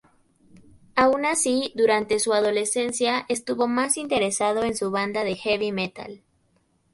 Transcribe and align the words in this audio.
Aun 0.95 1.25
así, 1.27 1.71
durante 1.75 2.17
su 2.17 2.33
adolescencia 2.33 3.23
estuvo 3.29 3.67
más 3.67 3.97
interesado 3.97 4.63
en 4.63 4.75
su 4.75 4.89
banda 4.89 5.23
de 5.23 5.35
heavy 5.35 5.71
metal. 5.71 6.23